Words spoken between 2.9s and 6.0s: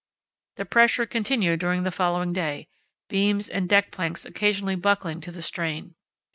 beams and deck planks occasionally buckling to the strain.